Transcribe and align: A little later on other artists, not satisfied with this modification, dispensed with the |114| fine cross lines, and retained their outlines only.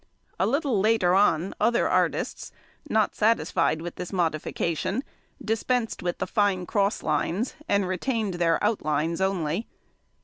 A 0.39 0.47
little 0.47 0.79
later 0.79 1.13
on 1.13 1.53
other 1.61 1.87
artists, 1.87 2.51
not 2.89 3.13
satisfied 3.13 3.83
with 3.83 3.97
this 3.97 4.11
modification, 4.11 5.03
dispensed 5.45 6.01
with 6.01 6.17
the 6.17 6.25
|114| 6.25 6.29
fine 6.33 6.65
cross 6.65 7.03
lines, 7.03 7.53
and 7.69 7.87
retained 7.87 8.33
their 8.33 8.57
outlines 8.63 9.21
only. 9.21 9.67